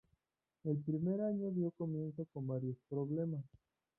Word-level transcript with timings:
El 0.63 0.77
primer 0.79 1.21
año 1.21 1.51
dio 1.51 1.69
comienzo 1.77 2.25
con 2.33 2.47
varios 2.47 2.75
problemas. 2.89 3.43